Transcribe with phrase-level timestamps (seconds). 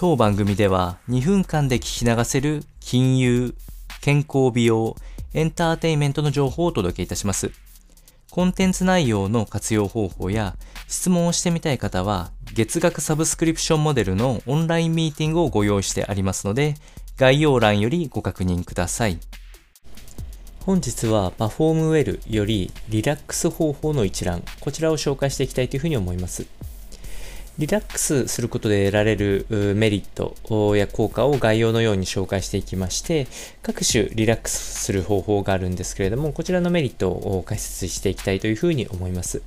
[0.00, 3.56] 当番組では2分間で聞き流せる金融、
[4.00, 4.94] 健康美容、
[5.34, 7.50] エンターテインメントの情報をお届けいたします。
[8.30, 10.54] コンテンツ内容の活用方法や
[10.86, 16.76] 質問をしてみたい方は月額サブスクリプションモデルのオンラインミーティングをご用意してありますので
[17.16, 19.18] 概要欄よりご確認ください。
[20.60, 26.46] 本日はパフォームウェルよりリラックス方法の一覧、こちらを紹介していきたいというふうに思います。
[27.58, 29.44] リラックスすることで得られる
[29.76, 33.26] メリットや効果を概要のように紹介していきまして、
[33.62, 39.42] 各種リラックスする方法があるんですけれども、こちらのメリットを解説していきたいというふうに思います。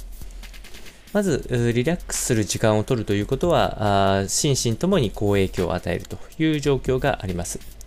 [1.14, 7.81] まず、リラックスする時間を取るということは、心身ともに好影響を与えるという状況があります。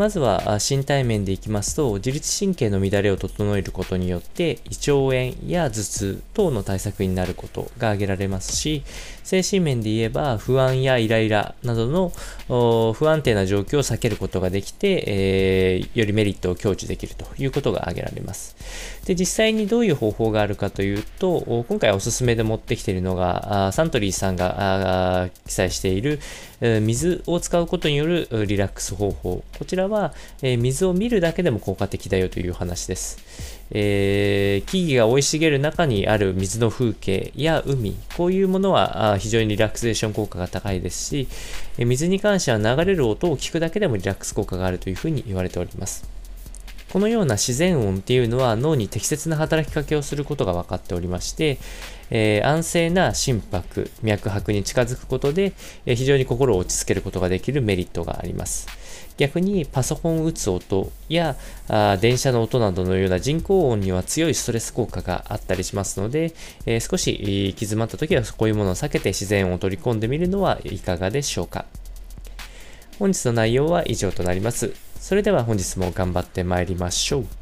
[0.00, 8.82] まずは身体面でいきますと、自律神経の乱れを整えることによって、胃腸炎や頭痛等の対策になることが挙げられますし、
[9.24, 18.56] 精神面で言えば不安やイライラなどの不安定な状況を避けることができて、えー、よりメリットを享受できるということが挙げられます。
[19.04, 26.20] で、実際にどういう方法があるかというと、今回おすすめで持ってきているのが、サントリーさんが記載している
[26.80, 29.44] 水を使うことによるリラックス方法。
[29.58, 33.18] こちらは、え水を見るだけでも効果的だよという話です。
[33.72, 41.28] えー、木々が生い茂る中にある水の風景や海、こういうものは非常にリラクゼーション効果が高いですし、
[41.78, 46.19] え水に関しては流れる音を聞くだけでもリラックス効果があるというふうに言われております。
[46.92, 51.58] このような自然音っていうのは脳に適切な働きかけをすることが分かっておりまして、
[52.10, 55.52] えー、安静な心拍、脈拍に近づくことで、
[55.86, 58.68] えー、非常に心を落ち着けることができるメリットがあります。
[59.18, 61.36] 逆にパソコンを打つ音や
[61.68, 66.32] あ電車の音などのような人工音には強いストレス効果があったりしますので、
[66.64, 71.66] えー、少し行き詰まった時はこういうものを避けて自然音を取り込んでみるのはいかがでしょうか。
[72.98, 74.89] 本日の内容は以上となります。
[75.00, 77.39] それでは本日も頑張ってまいりましょう。